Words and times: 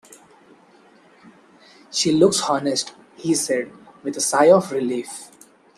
"She 1.91 2.11
looks 2.11 2.41
honest," 2.41 2.95
he 3.17 3.35
said, 3.35 3.71
with 4.01 4.17
a 4.17 4.19
sigh 4.19 4.49
of 4.49 4.71
relief. 4.71 5.29